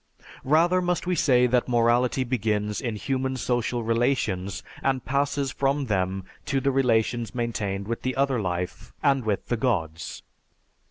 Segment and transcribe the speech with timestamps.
[0.43, 6.23] "Rather must we say that morality begins in human social relations and passes from them
[6.43, 10.23] to the relations maintained with the other life and with the Gods.